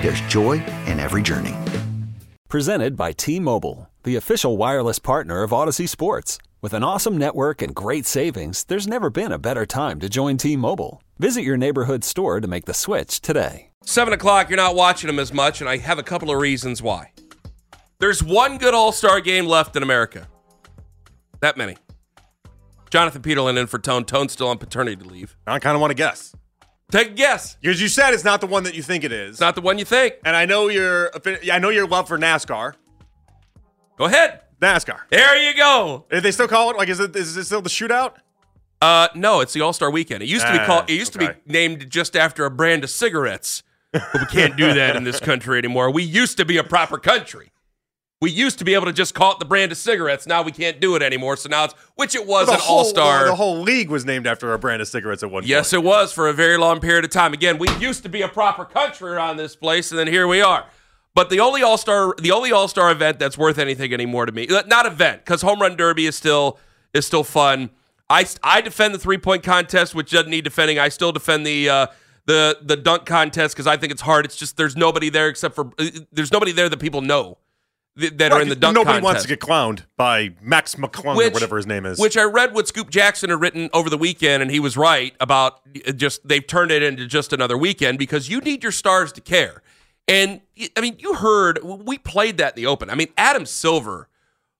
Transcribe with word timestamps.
there's 0.00 0.20
joy 0.22 0.64
in 0.86 1.00
every 1.00 1.22
journey. 1.22 1.54
Presented 2.48 2.96
by 2.96 3.12
T 3.12 3.40
Mobile, 3.40 3.90
the 4.04 4.16
official 4.16 4.56
wireless 4.56 4.98
partner 4.98 5.42
of 5.42 5.50
Audacy 5.50 5.88
Sports. 5.88 6.38
With 6.62 6.72
an 6.72 6.82
awesome 6.82 7.18
network 7.18 7.60
and 7.62 7.74
great 7.74 8.06
savings, 8.06 8.64
there's 8.64 8.86
never 8.86 9.10
been 9.10 9.30
a 9.30 9.38
better 9.38 9.66
time 9.66 10.00
to 10.00 10.08
join 10.08 10.36
T 10.36 10.56
Mobile. 10.56 11.02
Visit 11.18 11.42
your 11.42 11.56
neighborhood 11.56 12.04
store 12.04 12.40
to 12.40 12.48
make 12.48 12.64
the 12.64 12.74
switch 12.74 13.20
today. 13.20 13.70
Seven 13.84 14.12
o'clock, 14.12 14.48
you're 14.48 14.56
not 14.56 14.74
watching 14.74 15.06
them 15.06 15.18
as 15.18 15.32
much, 15.32 15.60
and 15.60 15.68
I 15.68 15.76
have 15.76 15.98
a 15.98 16.02
couple 16.02 16.30
of 16.30 16.38
reasons 16.40 16.82
why. 16.82 17.12
There's 17.98 18.22
one 18.22 18.58
good 18.58 18.74
All 18.74 18.92
Star 18.92 19.20
game 19.20 19.46
left 19.46 19.76
in 19.76 19.82
America. 19.82 20.28
That 21.40 21.56
many. 21.56 21.76
Jonathan 22.90 23.22
Peterlin 23.22 23.58
in 23.58 23.66
for 23.66 23.78
Tone. 23.78 24.04
Tone's 24.04 24.32
still 24.32 24.48
on 24.48 24.58
paternity 24.58 25.02
leave. 25.04 25.36
I 25.46 25.58
kind 25.58 25.74
of 25.74 25.80
want 25.80 25.90
to 25.90 25.96
guess. 25.96 26.34
Take 26.90 27.08
a 27.08 27.14
guess. 27.14 27.56
Because 27.60 27.80
you 27.80 27.88
said 27.88 28.14
it's 28.14 28.24
not 28.24 28.40
the 28.40 28.46
one 28.46 28.62
that 28.64 28.74
you 28.74 28.82
think 28.82 29.02
it 29.04 29.12
is. 29.12 29.32
It's 29.32 29.40
not 29.40 29.54
the 29.56 29.60
one 29.60 29.78
you 29.78 29.84
think. 29.84 30.14
And 30.24 30.36
I 30.36 30.44
know 30.44 30.68
your 30.68 31.10
I 31.52 31.58
know 31.58 31.70
your 31.70 31.86
love 31.86 32.06
for 32.08 32.16
NASCAR. 32.18 32.74
Go 33.98 34.04
ahead. 34.04 34.40
NASCAR. 34.60 35.00
There 35.10 35.36
you 35.36 35.56
go. 35.56 36.04
If 36.10 36.22
they 36.22 36.30
still 36.30 36.48
call 36.48 36.70
it 36.70 36.76
like 36.76 36.88
is 36.88 37.00
it 37.00 37.14
is 37.16 37.36
it 37.36 37.44
still 37.44 37.60
the 37.62 37.68
shootout? 37.68 38.14
Uh 38.80 39.08
no, 39.14 39.40
it's 39.40 39.52
the 39.52 39.62
All 39.62 39.72
Star 39.72 39.90
Weekend. 39.90 40.22
It 40.22 40.28
used 40.28 40.46
to 40.46 40.52
be 40.52 40.58
Ah, 40.60 40.66
called. 40.66 40.90
It 40.90 40.94
used 40.94 41.16
okay. 41.16 41.26
to 41.26 41.32
be 41.34 41.52
named 41.52 41.90
just 41.90 42.14
after 42.16 42.44
a 42.44 42.50
brand 42.50 42.84
of 42.84 42.90
cigarettes, 42.90 43.62
but 43.92 44.02
we 44.14 44.26
can't 44.26 44.56
do 44.56 44.72
that 44.74 44.94
in 44.96 45.02
this 45.04 45.18
country 45.30 45.58
anymore. 45.58 45.90
We 45.90 46.02
used 46.04 46.36
to 46.36 46.44
be 46.44 46.56
a 46.58 46.64
proper 46.64 46.98
country. 46.98 47.50
We 48.22 48.30
used 48.30 48.58
to 48.60 48.64
be 48.64 48.72
able 48.72 48.86
to 48.86 48.94
just 48.94 49.14
call 49.14 49.32
it 49.32 49.38
the 49.40 49.44
brand 49.44 49.72
of 49.72 49.78
cigarettes. 49.78 50.26
Now 50.26 50.40
we 50.40 50.50
can't 50.50 50.80
do 50.80 50.96
it 50.96 51.02
anymore. 51.02 51.36
So 51.36 51.50
now 51.50 51.64
it's 51.64 51.74
which 51.96 52.14
it 52.14 52.26
was 52.26 52.48
an 52.48 52.58
All 52.66 52.84
Star. 52.84 53.26
The 53.26 53.34
whole 53.34 53.60
league 53.60 53.90
was 53.90 54.06
named 54.06 54.26
after 54.26 54.54
a 54.54 54.58
brand 54.58 54.80
of 54.80 54.88
cigarettes 54.88 55.22
at 55.22 55.30
one 55.30 55.42
Yes, 55.42 55.48
point. 55.48 55.64
Yes, 55.64 55.72
it 55.74 55.82
was 55.82 56.12
for 56.14 56.28
a 56.28 56.32
very 56.32 56.56
long 56.56 56.80
period 56.80 57.04
of 57.04 57.10
time. 57.10 57.34
Again, 57.34 57.58
we 57.58 57.68
used 57.78 58.02
to 58.04 58.08
be 58.08 58.22
a 58.22 58.28
proper 58.28 58.64
country 58.64 59.10
around 59.10 59.36
this 59.36 59.54
place, 59.54 59.90
and 59.90 59.98
then 59.98 60.06
here 60.06 60.26
we 60.26 60.40
are. 60.40 60.64
But 61.14 61.28
the 61.28 61.40
only 61.40 61.62
All 61.62 61.76
Star, 61.76 62.14
the 62.18 62.30
only 62.30 62.52
All 62.52 62.68
Star 62.68 62.90
event 62.90 63.18
that's 63.18 63.36
worth 63.36 63.58
anything 63.58 63.92
anymore 63.92 64.24
to 64.24 64.32
me, 64.32 64.48
uh, 64.48 64.62
not 64.66 64.86
event, 64.86 65.22
because 65.24 65.42
Home 65.42 65.60
Run 65.60 65.76
Derby 65.76 66.06
is 66.06 66.16
still 66.16 66.58
is 66.94 67.06
still 67.06 67.24
fun. 67.24 67.68
I 68.08 68.24
I 68.42 68.62
defend 68.62 68.94
the 68.94 68.98
three 68.98 69.18
point 69.18 69.42
contest, 69.42 69.94
which 69.94 70.10
doesn't 70.10 70.30
need 70.30 70.44
defending. 70.44 70.78
I 70.78 70.88
still 70.88 71.12
defend 71.12 71.46
the 71.46 71.68
uh, 71.68 71.86
the 72.24 72.58
the 72.62 72.76
dunk 72.76 73.04
contest 73.04 73.54
because 73.54 73.66
I 73.66 73.76
think 73.76 73.92
it's 73.92 74.02
hard. 74.02 74.24
It's 74.24 74.36
just 74.36 74.56
there's 74.56 74.74
nobody 74.76 75.10
there 75.10 75.28
except 75.28 75.54
for 75.54 75.70
uh, 75.78 75.84
there's 76.12 76.32
nobody 76.32 76.52
there 76.52 76.70
that 76.70 76.80
people 76.80 77.02
know 77.02 77.36
th- 77.98 78.16
that 78.16 78.32
are 78.32 78.40
in 78.40 78.48
the 78.48 78.56
dunk 78.56 78.74
Nobody 78.74 79.00
contest. 79.00 79.04
wants 79.04 79.22
to 79.22 79.28
get 79.28 79.40
clowned 79.40 79.82
by 79.96 80.34
Max 80.40 80.74
McClung 80.76 81.16
or 81.16 81.30
whatever 81.30 81.56
his 81.56 81.66
name 81.66 81.86
is. 81.86 81.98
Which 81.98 82.16
I 82.16 82.24
read 82.24 82.54
what 82.54 82.68
Scoop 82.68 82.90
Jackson 82.90 83.30
had 83.30 83.40
written 83.40 83.70
over 83.72 83.90
the 83.90 83.98
weekend, 83.98 84.42
and 84.42 84.50
he 84.50 84.60
was 84.60 84.76
right 84.76 85.14
about 85.20 85.60
uh, 85.86 85.92
just 85.92 86.26
they've 86.26 86.46
turned 86.46 86.70
it 86.70 86.82
into 86.82 87.06
just 87.06 87.32
another 87.32 87.56
weekend 87.56 87.98
because 87.98 88.28
you 88.28 88.40
need 88.40 88.62
your 88.62 88.72
stars 88.72 89.12
to 89.12 89.20
care. 89.20 89.62
And 90.08 90.40
I 90.76 90.80
mean, 90.80 90.96
you 90.98 91.14
heard 91.14 91.58
we 91.62 91.98
played 91.98 92.38
that 92.38 92.56
in 92.56 92.62
the 92.62 92.66
open. 92.68 92.90
I 92.90 92.94
mean, 92.94 93.08
Adam 93.16 93.46
Silver, 93.46 94.08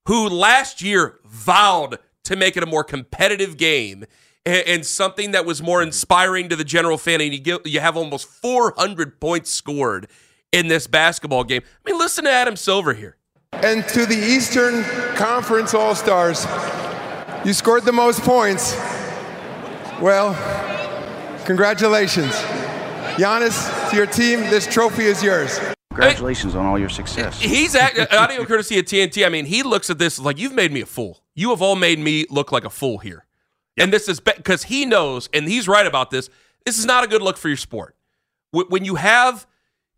who 0.06 0.28
last 0.28 0.82
year 0.82 1.18
vowed 1.24 1.98
to 2.24 2.36
make 2.36 2.56
it 2.56 2.62
a 2.62 2.66
more 2.66 2.82
competitive 2.82 3.56
game 3.56 4.04
and, 4.44 4.66
and 4.66 4.86
something 4.86 5.32
that 5.32 5.44
was 5.44 5.62
more 5.62 5.82
inspiring 5.82 6.48
to 6.48 6.56
the 6.56 6.64
general 6.64 6.98
fan, 6.98 7.20
and 7.20 7.32
you, 7.32 7.38
get, 7.40 7.66
you 7.66 7.80
have 7.80 7.96
almost 7.96 8.26
400 8.26 9.20
points 9.20 9.50
scored 9.50 10.08
in 10.52 10.68
this 10.68 10.86
basketball 10.86 11.44
game. 11.44 11.62
I 11.64 11.90
mean, 11.90 11.98
listen 11.98 12.24
to 12.24 12.30
Adam 12.30 12.56
Silver 12.56 12.94
here. 12.94 13.16
And 13.66 13.82
to 13.88 14.06
the 14.06 14.14
Eastern 14.14 14.84
Conference 15.16 15.74
All 15.74 15.96
Stars, 15.96 16.46
you 17.44 17.52
scored 17.52 17.84
the 17.84 17.90
most 17.90 18.20
points. 18.20 18.76
Well, 20.00 20.34
congratulations. 21.44 22.32
Giannis, 23.16 23.90
to 23.90 23.96
your 23.96 24.06
team, 24.06 24.38
this 24.38 24.68
trophy 24.68 25.06
is 25.06 25.20
yours. 25.20 25.58
Congratulations 25.90 26.54
on 26.54 26.64
all 26.64 26.78
your 26.78 26.88
success. 26.88 27.40
He's 27.40 27.74
act- 27.74 27.98
audio 28.14 28.44
courtesy 28.44 28.78
of 28.78 28.84
TNT. 28.84 29.26
I 29.26 29.30
mean, 29.30 29.46
he 29.46 29.64
looks 29.64 29.90
at 29.90 29.98
this 29.98 30.20
like 30.20 30.38
you've 30.38 30.54
made 30.54 30.70
me 30.70 30.82
a 30.82 30.86
fool. 30.86 31.24
You 31.34 31.50
have 31.50 31.60
all 31.60 31.74
made 31.74 31.98
me 31.98 32.24
look 32.30 32.52
like 32.52 32.64
a 32.64 32.70
fool 32.70 32.98
here. 32.98 33.26
And 33.76 33.92
this 33.92 34.08
is 34.08 34.20
because 34.20 34.62
he 34.62 34.86
knows, 34.86 35.28
and 35.34 35.48
he's 35.48 35.66
right 35.66 35.88
about 35.88 36.12
this. 36.12 36.30
This 36.64 36.78
is 36.78 36.86
not 36.86 37.02
a 37.02 37.08
good 37.08 37.20
look 37.20 37.36
for 37.36 37.48
your 37.48 37.56
sport. 37.56 37.96
When 38.52 38.84
you 38.84 38.94
have, 38.94 39.44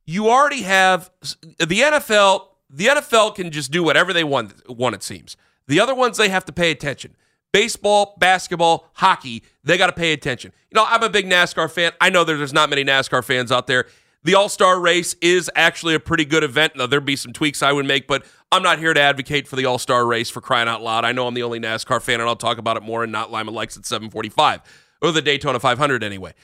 you 0.07 0.31
already 0.31 0.63
have 0.63 1.11
the 1.59 1.81
NFL. 1.81 2.48
The 2.71 2.87
NFL 2.87 3.35
can 3.35 3.51
just 3.51 3.71
do 3.71 3.83
whatever 3.83 4.13
they 4.13 4.25
want. 4.25 4.69
Want 4.69 4.95
it 4.95 5.03
seems. 5.03 5.37
The 5.67 5.81
other 5.81 5.95
ones 5.95 6.17
they 6.17 6.29
have 6.29 6.45
to 6.47 6.53
pay 6.53 6.71
attention. 6.71 7.17
Baseball, 7.53 8.15
basketball, 8.19 8.91
hockey, 8.95 9.43
they 9.65 9.79
got 9.79 9.87
to 9.87 9.93
pay 9.93 10.13
attention. 10.13 10.53
You 10.71 10.77
know, 10.77 10.85
I'm 10.87 11.03
a 11.03 11.09
big 11.09 11.27
NASCAR 11.27 11.71
fan. 11.71 11.93
I 12.01 12.11
know 12.11 12.25
that 12.25 12.35
there's 12.35 12.53
not 12.53 12.69
many 12.69 12.85
NASCAR 12.85 13.25
fans 13.25 13.51
out 13.51 13.67
there. 13.67 13.87
The 14.25 14.35
All 14.35 14.49
Star 14.49 14.79
race 14.79 15.15
is 15.23 15.51
actually 15.55 15.95
a 15.95 16.01
pretty 16.01 16.25
good 16.25 16.45
event. 16.45 16.77
Now, 16.77 16.87
there'd 16.87 17.05
be 17.05 17.17
some 17.17 17.33
tweaks 17.33 17.63
I 17.63 17.73
would 17.73 17.87
make, 17.87 18.07
but 18.07 18.27
I'm 18.53 18.63
not 18.63 18.79
here 18.79 18.93
to 18.93 19.01
advocate 19.01 19.49
for 19.49 19.57
the 19.57 19.65
All 19.65 19.79
Star 19.79 20.05
race 20.05 20.29
for 20.29 20.41
crying 20.41 20.69
out 20.69 20.83
loud. 20.83 21.05
I 21.05 21.13
know 21.13 21.27
I'm 21.27 21.35
the 21.35 21.43
only 21.43 21.61
NASCAR 21.61 22.03
fan, 22.03 22.21
and 22.21 22.29
I'll 22.29 22.37
talk 22.37 22.59
about 22.59 22.77
it 22.77 22.83
more 22.83 23.03
and 23.03 23.13
Not 23.13 23.31
Lima 23.31 23.51
Likes 23.51 23.77
at 23.77 23.87
745 23.87 24.61
or 25.01 25.13
the 25.13 25.23
Daytona 25.23 25.61
500 25.61 26.03
anyway. 26.03 26.35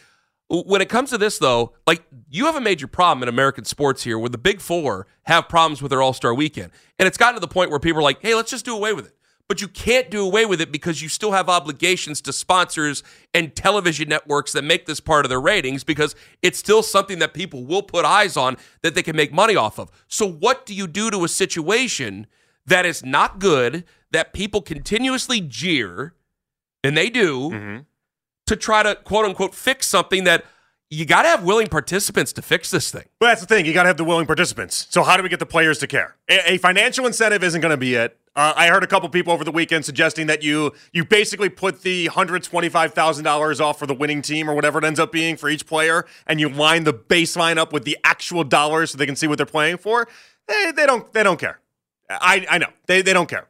When 0.49 0.82
it 0.82 0.88
comes 0.88 1.10
to 1.10 1.19
this, 1.19 1.38
though, 1.38 1.72
like 1.87 2.05
you 2.28 2.47
have 2.47 2.56
a 2.56 2.60
major 2.60 2.87
problem 2.87 3.22
in 3.22 3.28
American 3.28 3.65
sports 3.65 4.05
here 4.05 4.19
where 4.19 4.28
the 4.28 4.38
big 4.38 4.60
four 4.60 5.06
have 5.22 5.49
problems 5.49 5.81
with 5.81 5.91
their 5.91 6.03
All 6.03 6.12
Star 6.12 6.34
weekend. 6.34 6.71
And 6.99 7.06
it's 7.06 7.16
gotten 7.16 7.34
to 7.34 7.41
the 7.41 7.49
point 7.49 7.71
where 7.71 7.81
people 7.81 8.00
are 8.00 8.03
like, 8.03 8.21
hey, 8.21 8.34
let's 8.34 8.50
just 8.50 8.65
do 8.65 8.77
away 8.77 8.93
with 8.93 9.06
it. 9.06 9.16
But 9.47 9.60
you 9.60 9.69
can't 9.69 10.10
do 10.10 10.25
away 10.25 10.47
with 10.47 10.60
it 10.60 10.72
because 10.72 11.03
you 11.03 11.09
still 11.09 11.32
have 11.32 11.50
obligations 11.50 12.22
to 12.22 12.32
sponsors 12.32 13.03
and 13.34 13.55
television 13.55 14.09
networks 14.09 14.53
that 14.53 14.65
make 14.65 14.87
this 14.87 15.00
part 15.00 15.27
of 15.27 15.28
their 15.28 15.41
ratings 15.41 15.84
because 15.84 16.15
it's 16.41 16.59
still 16.59 16.82
something 16.82 17.19
that 17.19 17.34
people 17.34 17.65
will 17.65 17.82
put 17.82 18.06
eyes 18.06 18.37
on 18.38 18.56
that 18.82 18.94
they 18.94 19.03
can 19.03 19.16
make 19.16 19.32
money 19.32 19.55
off 19.55 19.78
of. 19.78 19.91
So, 20.09 20.26
what 20.26 20.65
do 20.65 20.75
you 20.75 20.87
do 20.87 21.11
to 21.11 21.25
a 21.25 21.28
situation 21.28 22.26
that 22.66 22.87
is 22.87 23.05
not 23.05 23.38
good, 23.38 23.84
that 24.12 24.32
people 24.32 24.62
continuously 24.62 25.41
jeer, 25.41 26.15
and 26.82 26.97
they 26.97 27.11
do, 27.11 27.50
mm-hmm. 27.50 27.81
To 28.47 28.56
try 28.56 28.82
to 28.82 28.94
quote 28.97 29.25
unquote 29.25 29.55
fix 29.55 29.87
something 29.87 30.25
that 30.25 30.44
you 30.91 31.05
got 31.05 31.22
to 31.22 31.28
have 31.28 31.43
willing 31.44 31.66
participants 31.66 32.32
to 32.34 32.43
fix 32.43 32.71
this 32.71 32.91
thing. 32.91 33.05
Well, 33.21 33.31
that's 33.31 33.41
the 33.41 33.47
thing. 33.47 33.66
You 33.66 33.72
got 33.72 33.82
to 33.84 33.88
have 33.88 33.97
the 33.97 34.05
willing 34.05 34.27
participants. 34.27 34.87
So 34.91 35.03
how 35.03 35.16
do 35.16 35.22
we 35.22 35.28
get 35.28 35.41
the 35.41 35.47
players 35.47 35.78
to 35.78 35.87
care? 35.87 36.16
A, 36.28 36.53
a 36.53 36.59
financial 36.59 37.06
incentive 37.06 37.43
isn't 37.43 37.61
going 37.61 37.70
to 37.70 37.76
be 37.76 37.94
it. 37.94 38.19
Uh, 38.37 38.52
I 38.56 38.67
heard 38.67 38.82
a 38.82 38.87
couple 38.88 39.08
people 39.11 39.32
over 39.32 39.44
the 39.44 39.52
weekend 39.52 39.85
suggesting 39.85 40.26
that 40.26 40.43
you 40.43 40.73
you 40.93 41.05
basically 41.05 41.49
put 41.49 41.82
the 41.82 42.06
hundred 42.06 42.43
twenty 42.43 42.69
five 42.69 42.93
thousand 42.93 43.23
dollars 43.25 43.61
off 43.61 43.79
for 43.79 43.87
the 43.87 43.94
winning 43.94 44.23
team 44.23 44.50
or 44.50 44.55
whatever 44.55 44.79
it 44.79 44.85
ends 44.85 44.99
up 44.99 45.12
being 45.12 45.37
for 45.37 45.49
each 45.49 45.67
player, 45.67 46.05
and 46.26 46.40
you 46.40 46.49
line 46.49 46.82
the 46.82 46.93
baseline 46.93 47.58
up 47.58 47.73
with 47.73 47.85
the 47.85 47.97
actual 48.02 48.43
dollars 48.43 48.90
so 48.90 48.99
they 48.99 49.06
can 49.06 49.14
see 49.14 49.29
what 49.29 49.37
they're 49.37 49.47
playing 49.47 49.76
for. 49.76 50.08
They, 50.49 50.73
they 50.73 50.85
don't 50.85 51.12
they 51.12 51.23
don't 51.23 51.38
care. 51.38 51.61
I 52.11 52.44
I 52.50 52.58
know 52.58 52.70
they 52.87 53.02
they 53.02 53.12
don't 53.12 53.29
care. 53.29 53.47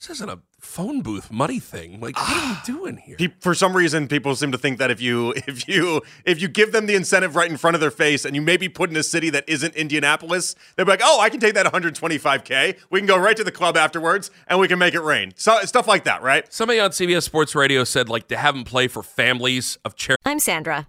This 0.00 0.10
isn't 0.10 0.30
a 0.30 0.38
phone 0.64 1.02
booth 1.02 1.30
money 1.30 1.60
thing. 1.60 2.00
Like, 2.00 2.16
what 2.16 2.28
are 2.28 2.34
we 2.34 2.56
ah. 2.56 2.62
doing 2.64 2.96
here? 2.96 3.16
Pe- 3.16 3.34
for 3.40 3.54
some 3.54 3.76
reason, 3.76 4.08
people 4.08 4.34
seem 4.34 4.50
to 4.52 4.58
think 4.58 4.78
that 4.78 4.90
if 4.90 5.00
you 5.00 5.32
if 5.46 5.68
you 5.68 6.02
if 6.24 6.40
you 6.40 6.48
give 6.48 6.72
them 6.72 6.86
the 6.86 6.94
incentive 6.94 7.36
right 7.36 7.50
in 7.50 7.56
front 7.56 7.74
of 7.74 7.80
their 7.80 7.90
face, 7.90 8.24
and 8.24 8.34
you 8.34 8.42
maybe 8.42 8.68
put 8.68 8.90
in 8.90 8.96
a 8.96 9.02
city 9.02 9.30
that 9.30 9.44
isn't 9.48 9.74
Indianapolis, 9.74 10.56
they'll 10.76 10.86
be 10.86 10.90
like, 10.90 11.02
"Oh, 11.02 11.20
I 11.20 11.28
can 11.28 11.40
take 11.40 11.54
that 11.54 11.66
125k. 11.66 12.78
We 12.90 13.00
can 13.00 13.06
go 13.06 13.16
right 13.16 13.36
to 13.36 13.44
the 13.44 13.52
club 13.52 13.76
afterwards, 13.76 14.30
and 14.48 14.58
we 14.58 14.68
can 14.68 14.78
make 14.78 14.94
it 14.94 15.02
rain." 15.02 15.32
So 15.36 15.60
stuff 15.64 15.86
like 15.86 16.04
that, 16.04 16.22
right? 16.22 16.50
Somebody 16.52 16.80
on 16.80 16.90
CBS 16.90 17.22
Sports 17.22 17.54
Radio 17.54 17.84
said 17.84 18.08
like 18.08 18.28
to 18.28 18.36
have 18.36 18.54
them 18.54 18.64
play 18.64 18.88
for 18.88 19.02
families 19.02 19.78
of 19.84 19.96
charity. 19.96 20.22
I'm 20.24 20.38
Sandra, 20.38 20.88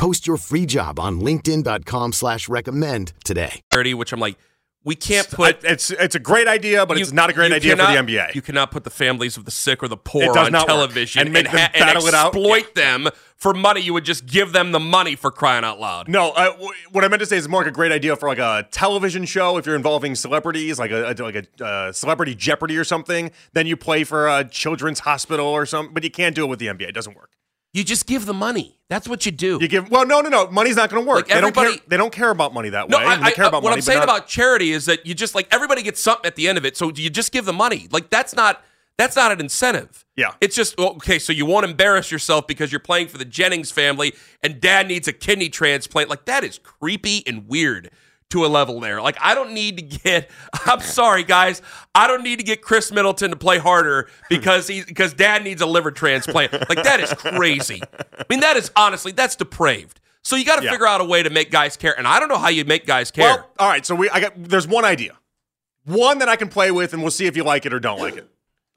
Post 0.00 0.26
your 0.26 0.38
free 0.38 0.64
job 0.64 0.98
on 0.98 1.20
linkedin.com 1.20 2.12
slash 2.14 2.48
recommend 2.48 3.12
today. 3.22 3.60
charity, 3.70 3.92
which 3.92 4.14
I'm 4.14 4.18
like, 4.18 4.38
we 4.82 4.94
can't 4.94 5.30
put. 5.30 5.56
I- 5.62 5.72
it's 5.72 5.90
it's 5.90 6.14
a 6.14 6.18
great 6.18 6.48
idea, 6.48 6.86
but 6.86 6.96
you- 6.96 7.02
it's 7.02 7.12
not 7.12 7.28
a 7.28 7.34
great 7.34 7.52
idea 7.52 7.76
cannot- 7.76 7.88
for 7.94 8.02
the 8.02 8.12
NBA. 8.14 8.34
You 8.34 8.40
cannot 8.40 8.70
put 8.70 8.84
the 8.84 8.90
families 8.90 9.36
of 9.36 9.44
the 9.44 9.50
sick 9.50 9.82
or 9.82 9.88
the 9.88 9.98
poor 9.98 10.22
It 10.22 10.32
does 10.32 10.46
on 10.46 10.52
not 10.52 10.66
television 10.66 11.20
And 11.20 11.32
make 11.34 11.50
them 11.50 11.70
battle 11.78 12.06
it 12.06 12.14
out. 12.14 12.28
exploit 12.34 12.74
them 12.74 13.08
for 13.36 13.52
money. 13.52 13.82
You 13.82 13.92
would 13.92 14.06
just 14.06 14.24
give 14.24 14.54
them 14.54 14.72
the 14.72 14.80
money 14.80 15.16
for 15.16 15.30
crying 15.30 15.64
out 15.64 15.78
loud. 15.78 16.08
No, 16.08 16.30
uh, 16.30 16.52
w- 16.52 16.70
what 16.92 17.04
I 17.04 17.08
meant 17.08 17.20
to 17.20 17.26
say 17.26 17.36
is 17.36 17.46
more 17.46 17.60
like 17.60 17.68
a 17.68 17.70
great 17.70 17.92
idea 17.92 18.16
for 18.16 18.26
like 18.26 18.38
a 18.38 18.66
television 18.70 19.26
show 19.26 19.58
if 19.58 19.66
you're 19.66 19.76
involving 19.76 20.14
celebrities, 20.14 20.78
like 20.78 20.92
a, 20.92 21.10
a- 21.10 21.22
like 21.22 21.46
a 21.60 21.62
uh, 21.62 21.92
celebrity 21.92 22.34
Jeopardy 22.34 22.78
or 22.78 22.84
something. 22.84 23.32
Then 23.52 23.66
you 23.66 23.76
play 23.76 24.04
for 24.04 24.28
a 24.28 24.44
children's 24.48 25.00
hospital 25.00 25.46
or 25.46 25.66
something, 25.66 25.92
but 25.92 26.04
you 26.04 26.10
can't 26.10 26.34
do 26.34 26.44
it 26.44 26.48
with 26.48 26.58
the 26.58 26.68
NBA. 26.68 26.88
It 26.88 26.92
doesn't 26.94 27.14
work. 27.14 27.32
You 27.72 27.84
just 27.84 28.06
give 28.06 28.26
the 28.26 28.34
money. 28.34 28.78
That's 28.88 29.06
what 29.06 29.24
you 29.24 29.30
do. 29.30 29.58
You 29.60 29.68
give 29.68 29.88
well, 29.90 30.04
no, 30.04 30.20
no, 30.20 30.28
no. 30.28 30.50
Money's 30.50 30.74
not 30.74 30.90
going 30.90 31.04
to 31.04 31.08
work. 31.08 31.28
Like, 31.28 31.34
they 31.34 31.40
don't 31.40 31.54
care. 31.54 31.72
They 31.86 31.96
don't 31.96 32.12
care 32.12 32.30
about 32.30 32.52
money 32.52 32.70
that 32.70 32.88
no, 32.88 32.98
way. 32.98 33.04
I, 33.04 33.16
they 33.16 33.22
I- 33.26 33.30
care 33.30 33.44
uh, 33.44 33.48
about 33.48 33.62
what 33.62 33.70
money. 33.70 33.78
I'm 33.78 33.82
saying 33.82 34.00
not- 34.00 34.04
about 34.04 34.26
charity 34.26 34.72
is 34.72 34.86
that 34.86 35.06
you 35.06 35.14
just 35.14 35.34
like 35.34 35.46
everybody 35.52 35.82
gets 35.82 36.00
something 36.00 36.26
at 36.26 36.34
the 36.34 36.48
end 36.48 36.58
of 36.58 36.64
it, 36.64 36.76
so 36.76 36.90
you 36.92 37.08
just 37.08 37.30
give 37.30 37.44
the 37.44 37.52
money. 37.52 37.86
Like 37.92 38.10
that's 38.10 38.34
not 38.34 38.64
that's 38.98 39.14
not 39.14 39.30
an 39.30 39.40
incentive. 39.40 40.04
Yeah. 40.16 40.32
it's 40.40 40.54
just 40.56 40.76
well, 40.76 40.90
okay. 40.90 41.18
So 41.18 41.32
you 41.32 41.46
won't 41.46 41.64
embarrass 41.64 42.10
yourself 42.10 42.46
because 42.46 42.72
you're 42.72 42.80
playing 42.80 43.08
for 43.08 43.16
the 43.16 43.24
Jennings 43.24 43.70
family, 43.70 44.12
and 44.42 44.60
Dad 44.60 44.88
needs 44.88 45.06
a 45.06 45.12
kidney 45.12 45.48
transplant. 45.48 46.10
Like 46.10 46.24
that 46.24 46.42
is 46.42 46.58
creepy 46.58 47.24
and 47.26 47.46
weird 47.48 47.90
to 48.30 48.44
a 48.44 48.48
level 48.48 48.80
there. 48.80 49.00
Like 49.02 49.16
I 49.20 49.34
don't 49.34 49.52
need 49.52 49.76
to 49.76 49.82
get. 49.82 50.30
I'm 50.66 50.80
sorry, 50.80 51.24
guys. 51.24 51.62
I 51.94 52.06
don't 52.06 52.22
need 52.22 52.38
to 52.38 52.44
get 52.44 52.62
Khris 52.62 52.90
Middleton 52.92 53.30
to 53.30 53.36
play 53.36 53.58
harder 53.58 54.08
because 54.30 54.66
he 54.68 54.82
because 54.84 55.12
Dad 55.12 55.44
needs 55.44 55.60
a 55.62 55.66
liver 55.66 55.90
transplant. 55.90 56.52
Like 56.52 56.82
that 56.82 57.00
is 57.00 57.12
crazy. 57.14 57.82
I 58.18 58.24
mean, 58.30 58.40
that 58.40 58.56
is 58.56 58.70
honestly 58.74 59.12
that's 59.12 59.36
depraved. 59.36 60.00
So 60.22 60.36
you 60.36 60.44
got 60.44 60.56
to 60.58 60.64
Yeah. 60.64 60.70
figure 60.72 60.86
out 60.86 61.00
a 61.00 61.04
way 61.04 61.22
to 61.22 61.30
make 61.30 61.50
guys 61.50 61.76
care, 61.76 61.96
and 61.96 62.06
I 62.06 62.20
don't 62.20 62.28
know 62.28 62.36
how 62.38 62.48
you 62.48 62.64
make 62.64 62.86
guys 62.86 63.10
care. 63.10 63.24
Well, 63.36 63.50
all 63.58 63.68
right. 63.68 63.84
So 63.86 63.94
we, 63.94 64.10
I 64.10 64.20
got. 64.20 64.32
There's 64.36 64.68
one 64.68 64.84
idea, 64.84 65.16
one 65.84 66.18
that 66.18 66.28
I 66.28 66.36
can 66.36 66.48
play 66.48 66.70
with, 66.70 66.92
and 66.92 67.02
we'll 67.02 67.10
see 67.10 67.26
if 67.26 67.36
you 67.36 67.44
like 67.44 67.66
it 67.66 67.72
or 67.72 67.80
don't 67.80 67.98
like 68.00 68.16
it. 68.16 68.28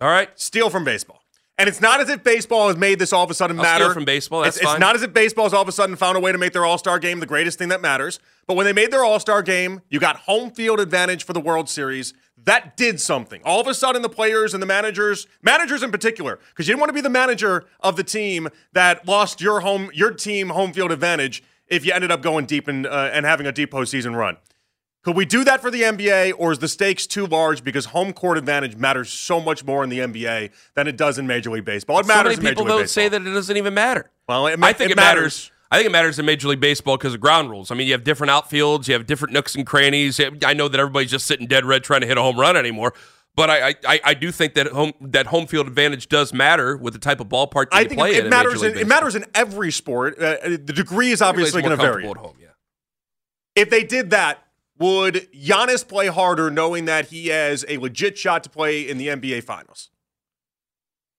All 0.01 0.09
right. 0.09 0.29
Steal 0.39 0.69
from 0.69 0.83
baseball. 0.83 1.19
And 1.57 1.69
it's 1.69 1.79
not 1.79 2.01
as 2.01 2.09
if 2.09 2.23
baseball 2.23 2.69
has 2.69 2.77
made 2.77 2.97
this 2.97 3.13
all 3.13 3.23
of 3.23 3.29
a 3.29 3.33
sudden 3.35 3.57
I'll 3.57 3.63
matter. 3.63 3.83
steal 3.85 3.93
from 3.93 4.05
baseball, 4.05 4.41
that's 4.41 4.57
it's, 4.57 4.65
it's 4.71 4.79
not 4.79 4.95
as 4.95 5.03
if 5.03 5.13
baseball 5.13 5.45
has 5.45 5.53
all 5.53 5.61
of 5.61 5.67
a 5.67 5.71
sudden 5.71 5.95
found 5.95 6.17
a 6.17 6.19
way 6.19 6.31
to 6.31 6.37
make 6.39 6.51
their 6.51 6.65
All 6.65 6.77
Star 6.79 6.97
game 6.97 7.19
the 7.19 7.27
greatest 7.27 7.59
thing 7.59 7.69
that 7.69 7.79
matters. 7.79 8.19
But 8.47 8.55
when 8.55 8.65
they 8.65 8.73
made 8.73 8.91
their 8.91 9.03
All 9.03 9.19
Star 9.19 9.41
game, 9.41 9.81
you 9.89 9.99
got 9.99 10.17
home 10.17 10.51
field 10.51 10.79
advantage 10.79 11.23
for 11.23 11.33
the 11.33 11.39
World 11.39 11.69
Series. 11.69 12.13
That 12.45 12.75
did 12.75 12.99
something. 12.99 13.41
All 13.45 13.61
of 13.61 13.67
a 13.67 13.73
sudden, 13.73 14.01
the 14.01 14.09
players 14.09 14.53
and 14.53 14.61
the 14.61 14.67
managers, 14.67 15.27
managers 15.41 15.81
in 15.81 15.91
particular, 15.91 16.39
because 16.49 16.67
you 16.67 16.73
didn't 16.73 16.81
want 16.81 16.89
to 16.89 16.93
be 16.93 17.01
the 17.01 17.09
manager 17.09 17.65
of 17.79 17.95
the 17.95 18.03
team 18.03 18.49
that 18.73 19.07
lost 19.07 19.39
your 19.39 19.61
home, 19.61 19.89
your 19.93 20.11
team 20.11 20.49
home 20.49 20.73
field 20.73 20.91
advantage 20.91 21.41
if 21.67 21.85
you 21.85 21.93
ended 21.93 22.11
up 22.11 22.21
going 22.21 22.45
deep 22.45 22.67
in, 22.67 22.85
uh, 22.85 23.09
and 23.13 23.25
having 23.25 23.47
a 23.47 23.51
deep 23.51 23.71
postseason 23.71 24.15
run. 24.15 24.37
Could 25.03 25.17
we 25.17 25.25
do 25.25 25.43
that 25.43 25.61
for 25.61 25.69
the 25.69 25.81
NBA, 25.81 26.33
or 26.37 26.53
is 26.53 26.59
the 26.59 26.69
stakes 26.69 27.05
too 27.05 27.25
large 27.27 27.63
because 27.63 27.85
home 27.87 28.13
court 28.13 28.37
advantage 28.37 28.77
matters 28.77 29.09
so 29.09 29.41
much 29.41 29.65
more 29.65 29.83
in 29.83 29.89
the 29.89 29.99
NBA 29.99 30.51
than 30.75 30.87
it 30.87 30.95
does 30.95 31.19
in 31.19 31.27
Major 31.27 31.51
League 31.51 31.65
Baseball? 31.65 31.99
It 31.99 32.05
so 32.05 32.07
matters 32.07 32.37
many 32.37 32.49
in 32.49 32.55
people 32.55 32.65
don't 32.65 32.89
say 32.89 33.09
that 33.09 33.21
it 33.21 33.31
doesn't 33.31 33.57
even 33.57 33.73
matter. 33.73 34.09
Well, 34.29 34.47
it 34.47 34.57
ma- 34.57 34.67
I 34.67 34.73
think 34.73 34.91
it 34.91 34.93
it, 34.93 34.95
matters. 34.95 35.21
matters. 35.23 35.51
I 35.73 35.77
think 35.77 35.87
it 35.87 35.91
matters 35.91 36.19
in 36.19 36.27
Major 36.27 36.49
League 36.49 36.59
Baseball 36.59 36.97
because 36.97 37.15
of 37.15 37.19
ground 37.19 37.49
rules. 37.49 37.71
I 37.71 37.75
mean, 37.75 37.87
you 37.87 37.93
have 37.93 38.03
different 38.03 38.29
outfields, 38.29 38.87
you 38.87 38.93
have 38.93 39.07
different 39.07 39.33
nooks 39.33 39.55
and 39.55 39.65
crannies. 39.65 40.21
I 40.45 40.53
know 40.53 40.67
that 40.67 40.79
everybody's 40.79 41.09
just 41.09 41.25
sitting 41.25 41.47
dead 41.47 41.65
red 41.65 41.83
trying 41.83 42.01
to 42.01 42.07
hit 42.07 42.15
a 42.15 42.21
home 42.21 42.39
run 42.39 42.55
anymore, 42.55 42.93
but 43.35 43.49
I 43.49 43.73
I, 43.83 43.99
I 44.03 44.13
do 44.13 44.31
think 44.31 44.53
that 44.53 44.67
home 44.67 44.93
that 45.01 45.25
home 45.25 45.47
field 45.47 45.65
advantage 45.65 46.09
does 46.09 46.31
matter 46.31 46.77
with 46.77 46.93
the 46.93 46.99
type 46.99 47.19
of 47.19 47.27
ballpark 47.27 47.71
that 47.71 47.73
I 47.73 47.81
you 47.81 47.87
think 47.87 47.99
play 47.99 48.15
it, 48.17 48.29
matters. 48.29 48.61
In, 48.61 48.77
it 48.77 48.85
matters 48.85 49.15
in 49.15 49.25
every 49.33 49.71
sport. 49.71 50.19
Uh, 50.19 50.35
the 50.43 50.59
degree 50.59 51.09
is 51.09 51.23
obviously 51.23 51.63
going 51.63 51.75
to 51.75 51.83
vary. 51.83 52.07
at 52.07 52.17
home. 52.17 52.35
Yeah. 52.39 52.49
If 53.55 53.71
they 53.71 53.83
did 53.83 54.11
that, 54.11 54.45
would 54.77 55.27
Giannis 55.33 55.87
play 55.87 56.05
harder 56.05 56.51
knowing 56.51 56.85
that 56.85 57.07
he 57.07 57.29
has 57.29 57.65
a 57.67 57.77
legit 57.77 58.15
shot 58.15 58.43
to 58.43 58.49
play 58.51 58.87
in 58.87 58.99
the 58.99 59.07
NBA 59.07 59.43
Finals? 59.43 59.89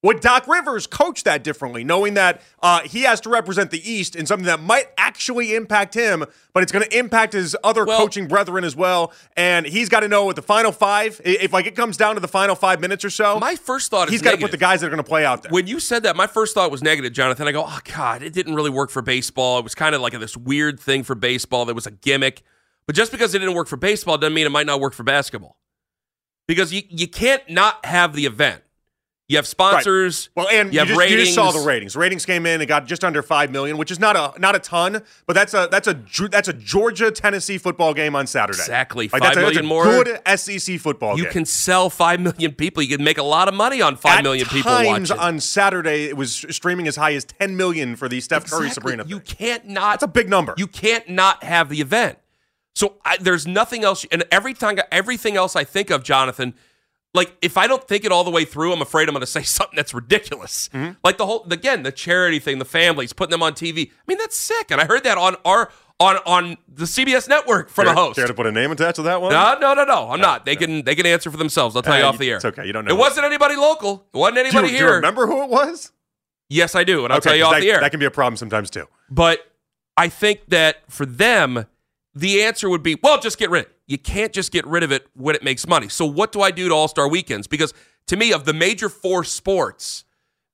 Would 0.04 0.20
Doc 0.20 0.46
Rivers 0.46 0.86
coach 0.86 1.24
that 1.24 1.42
differently, 1.42 1.82
knowing 1.82 2.12
that 2.12 2.42
uh, 2.62 2.80
he 2.80 3.04
has 3.04 3.22
to 3.22 3.30
represent 3.30 3.70
the 3.70 3.90
East 3.90 4.14
in 4.14 4.26
something 4.26 4.44
that 4.44 4.60
might 4.60 4.88
actually 4.98 5.54
impact 5.54 5.94
him, 5.94 6.26
but 6.52 6.62
it's 6.62 6.70
going 6.70 6.84
to 6.84 6.98
impact 6.98 7.32
his 7.32 7.56
other 7.64 7.86
Well- 7.86 7.98
coaching 8.00 8.28
brethren 8.28 8.64
as 8.64 8.76
well? 8.76 9.14
And 9.34 9.64
he's 9.64 9.88
got 9.88 10.00
to 10.00 10.08
know 10.08 10.26
with 10.26 10.36
the 10.36 10.42
final 10.42 10.72
five, 10.72 11.22
if 11.24 11.54
like 11.54 11.64
it 11.66 11.74
comes 11.74 11.96
down 11.96 12.16
to 12.16 12.20
the 12.20 12.28
final 12.28 12.54
five 12.54 12.82
minutes 12.82 13.02
or 13.02 13.08
so, 13.08 13.38
My 13.40 13.56
first 13.56 13.90
thought 13.90 14.08
is 14.08 14.12
he's 14.12 14.20
got 14.20 14.32
to 14.32 14.36
put 14.36 14.50
the 14.50 14.58
guys 14.58 14.82
that 14.82 14.88
are 14.88 14.90
going 14.90 15.02
to 15.02 15.08
play 15.08 15.24
out 15.24 15.42
there. 15.42 15.50
When 15.50 15.66
you 15.66 15.80
said 15.80 16.02
that, 16.02 16.16
my 16.16 16.26
first 16.26 16.52
thought 16.52 16.70
was 16.70 16.82
negative, 16.82 17.14
Jonathan. 17.14 17.48
I 17.48 17.52
go, 17.52 17.64
oh 17.66 17.78
God, 17.94 18.22
it 18.22 18.34
didn't 18.34 18.54
really 18.54 18.68
work 18.68 18.90
for 18.90 19.00
baseball. 19.00 19.58
It 19.58 19.64
was 19.64 19.74
kind 19.74 19.94
of 19.94 20.02
like 20.02 20.12
this 20.12 20.36
weird 20.36 20.78
thing 20.78 21.02
for 21.02 21.14
baseball. 21.14 21.64
That 21.64 21.74
was 21.74 21.86
a 21.86 21.92
gimmick. 21.92 22.42
But 22.86 22.94
just 22.94 23.10
because 23.10 23.34
it 23.34 23.38
didn't 23.38 23.54
work 23.54 23.68
for 23.68 23.78
baseball 23.78 24.18
doesn't 24.18 24.34
mean 24.34 24.44
it 24.44 24.52
might 24.52 24.66
not 24.66 24.80
work 24.80 24.92
for 24.92 25.02
basketball. 25.02 25.56
Because 26.46 26.74
you, 26.74 26.82
you 26.90 27.08
can't 27.08 27.48
not 27.48 27.86
have 27.86 28.12
the 28.12 28.26
event. 28.26 28.60
You 29.26 29.36
have 29.38 29.46
sponsors. 29.46 30.28
Well, 30.36 30.48
and 30.48 30.68
you 30.68 30.74
you, 30.74 30.78
have 30.80 30.88
just, 30.88 31.10
you 31.10 31.16
just 31.16 31.34
saw 31.34 31.50
the 31.50 31.60
ratings. 31.60 31.96
Ratings 31.96 32.26
came 32.26 32.44
in 32.44 32.60
and 32.60 32.68
got 32.68 32.86
just 32.86 33.02
under 33.02 33.22
five 33.22 33.50
million, 33.50 33.78
which 33.78 33.90
is 33.90 33.98
not 33.98 34.16
a 34.16 34.38
not 34.38 34.54
a 34.54 34.58
ton, 34.58 35.02
but 35.26 35.32
that's 35.32 35.54
a 35.54 35.66
that's 35.70 35.88
a 35.88 35.94
that's 36.28 36.46
a 36.48 36.52
Georgia 36.52 37.10
Tennessee 37.10 37.56
football 37.56 37.94
game 37.94 38.14
on 38.14 38.26
Saturday. 38.26 38.58
Exactly. 38.58 39.08
like, 39.10 39.22
Five 39.22 39.34
that's 39.34 39.36
a, 39.38 39.40
that's 39.40 39.56
a 39.56 39.62
more. 39.62 39.84
Good 39.84 40.20
SEC 40.38 40.78
football 40.78 41.16
You 41.16 41.24
game. 41.24 41.32
can 41.32 41.44
sell 41.46 41.88
five 41.88 42.20
million 42.20 42.52
people. 42.52 42.82
You 42.82 42.96
can 42.98 43.04
make 43.04 43.16
a 43.16 43.22
lot 43.22 43.48
of 43.48 43.54
money 43.54 43.80
on 43.80 43.96
five 43.96 44.18
At 44.18 44.24
million 44.24 44.46
people 44.46 44.70
times 44.70 45.08
watching. 45.08 45.24
on 45.24 45.40
Saturday, 45.40 46.04
it 46.04 46.18
was 46.18 46.34
streaming 46.50 46.86
as 46.86 46.96
high 46.96 47.14
as 47.14 47.24
ten 47.24 47.56
million 47.56 47.96
for 47.96 48.10
the 48.10 48.20
Steph 48.20 48.44
Curry 48.50 48.66
Exactly. 48.66 48.92
Sabrina. 48.92 49.08
You 49.08 49.20
thing. 49.20 49.36
can't 49.38 49.68
not. 49.68 49.92
That's 49.92 50.02
a 50.04 50.08
big 50.08 50.28
number. 50.28 50.54
You 50.58 50.66
can't 50.66 51.08
not 51.08 51.42
have 51.44 51.70
the 51.70 51.80
event. 51.80 52.18
So 52.74 52.96
I, 53.06 53.16
there's 53.18 53.46
nothing 53.46 53.84
else. 53.84 54.04
And 54.12 54.24
every 54.30 54.52
time, 54.52 54.78
everything 54.92 55.36
else 55.36 55.56
I 55.56 55.64
think 55.64 55.88
of, 55.90 56.02
Jonathan, 56.02 56.54
like 57.14 57.36
if 57.40 57.56
I 57.56 57.66
don't 57.66 57.86
think 57.86 58.04
it 58.04 58.12
all 58.12 58.24
the 58.24 58.30
way 58.30 58.44
through, 58.44 58.72
I'm 58.72 58.82
afraid 58.82 59.08
I'm 59.08 59.14
going 59.14 59.20
to 59.20 59.26
say 59.26 59.42
something 59.44 59.76
that's 59.76 59.94
ridiculous. 59.94 60.68
Mm-hmm. 60.74 60.92
Like 61.04 61.16
the 61.16 61.26
whole, 61.26 61.46
again, 61.50 61.82
the 61.84 61.92
charity 61.92 62.38
thing, 62.40 62.58
the 62.58 62.64
families 62.64 63.12
putting 63.12 63.30
them 63.30 63.42
on 63.42 63.52
TV. 63.54 63.90
I 63.90 63.92
mean, 64.06 64.18
that's 64.18 64.36
sick. 64.36 64.70
And 64.70 64.80
I 64.80 64.84
heard 64.86 65.04
that 65.04 65.16
on 65.16 65.36
our 65.44 65.70
on 66.00 66.16
on 66.26 66.56
the 66.68 66.86
CBS 66.86 67.28
network 67.28 67.68
from 67.68 67.84
care, 67.84 67.94
a 67.94 67.96
host. 67.96 68.16
Care 68.16 68.26
to 68.26 68.34
put 68.34 68.46
a 68.46 68.52
name 68.52 68.72
attached 68.72 68.96
to 68.96 69.02
that 69.02 69.22
one? 69.22 69.30
No, 69.32 69.56
no, 69.60 69.74
no, 69.74 69.84
no. 69.84 70.10
I'm 70.10 70.20
not. 70.20 70.44
They 70.44 70.56
can 70.56 70.82
they 70.82 70.96
can 70.96 71.06
answer 71.06 71.30
for 71.30 71.36
themselves. 71.36 71.76
I'll 71.76 71.82
tell 71.82 71.94
Uh, 71.94 71.98
you 71.98 72.04
off 72.04 72.18
the 72.18 72.28
air. 72.30 72.36
it's 72.36 72.44
okay. 72.44 72.66
You 72.66 72.72
don't 72.72 72.84
know 72.84 72.90
It 72.94 72.98
wasn't 72.98 73.26
anybody 73.26 73.54
local. 73.54 74.04
It 74.12 74.16
wasn't 74.18 74.34
do, 74.36 74.40
you, 74.40 74.46
anybody 74.48 74.68
do 74.68 74.72
you 74.74 74.80
here. 74.80 74.96
remember 74.96 75.26
who 75.28 75.44
it 75.44 75.50
was? 75.50 75.92
Yes, 76.48 76.74
I 76.74 76.82
do, 76.84 77.04
and 77.04 77.12
I'll 77.12 77.18
Okay, 77.18 77.30
tell 77.30 77.36
you 77.36 77.44
off 77.44 77.52
that, 77.54 77.60
the 77.60 77.70
air. 77.70 77.80
That 77.80 77.90
can 77.90 78.00
be 78.00 78.06
a 78.06 78.10
problem 78.10 78.36
sometimes 78.36 78.70
too. 78.70 78.86
But 79.08 79.38
I 79.96 80.08
think 80.08 80.40
that 80.48 80.78
for 80.90 81.06
them, 81.06 81.66
the 82.14 82.42
answer 82.42 82.68
would 82.68 82.82
be, 82.82 82.96
well, 83.02 83.18
just 83.20 83.38
get 83.38 83.50
rid. 83.50 83.66
You 83.86 83.98
can't 83.98 84.32
just 84.32 84.52
get 84.52 84.66
rid 84.66 84.82
of 84.82 84.92
it 84.92 85.06
when 85.14 85.34
it 85.34 85.42
makes 85.42 85.66
money. 85.66 85.88
So 85.88 86.06
what 86.06 86.32
do 86.32 86.40
I 86.40 86.50
do 86.50 86.68
to 86.68 86.74
All 86.74 86.88
Star 86.88 87.08
weekends? 87.08 87.46
Because 87.46 87.74
to 88.06 88.16
me, 88.16 88.32
of 88.32 88.44
the 88.44 88.52
major 88.52 88.88
four 88.88 89.24
sports, 89.24 90.04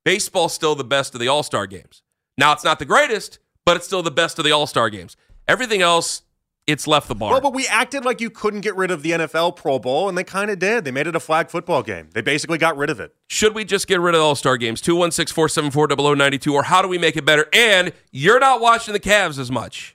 baseball's 0.04 0.52
still 0.52 0.74
the 0.74 0.84
best 0.84 1.14
of 1.14 1.20
the 1.20 1.28
All 1.28 1.42
Star 1.42 1.66
games. 1.66 2.02
Now 2.36 2.52
it's 2.52 2.64
not 2.64 2.78
the 2.78 2.84
greatest, 2.84 3.38
but 3.64 3.76
it's 3.76 3.86
still 3.86 4.02
the 4.02 4.10
best 4.10 4.38
of 4.38 4.44
the 4.44 4.52
All 4.52 4.66
Star 4.66 4.90
games. 4.90 5.16
Everything 5.46 5.82
else, 5.82 6.22
it's 6.66 6.86
left 6.86 7.08
the 7.08 7.14
bar. 7.14 7.32
Well, 7.32 7.40
but 7.40 7.54
we 7.54 7.66
acted 7.66 8.04
like 8.04 8.20
you 8.20 8.30
couldn't 8.30 8.60
get 8.60 8.76
rid 8.76 8.90
of 8.90 9.02
the 9.02 9.10
NFL 9.12 9.56
Pro 9.56 9.78
Bowl, 9.78 10.08
and 10.08 10.16
they 10.16 10.24
kind 10.24 10.50
of 10.50 10.58
did. 10.58 10.84
They 10.84 10.90
made 10.90 11.06
it 11.06 11.16
a 11.16 11.20
flag 11.20 11.50
football 11.50 11.82
game. 11.82 12.10
They 12.12 12.20
basically 12.20 12.58
got 12.58 12.76
rid 12.76 12.90
of 12.90 13.00
it. 13.00 13.14
Should 13.28 13.54
we 13.54 13.64
just 13.64 13.86
get 13.86 14.00
rid 14.00 14.14
of 14.14 14.20
All 14.20 14.34
Star 14.34 14.56
games? 14.56 14.80
216 14.80 15.34
474 15.34 16.16
0092, 16.16 16.54
or 16.54 16.62
how 16.64 16.82
do 16.82 16.88
we 16.88 16.98
make 16.98 17.16
it 17.16 17.24
better? 17.24 17.46
And 17.52 17.92
you're 18.12 18.40
not 18.40 18.60
watching 18.60 18.92
the 18.92 19.00
Cavs 19.00 19.38
as 19.38 19.50
much. 19.50 19.94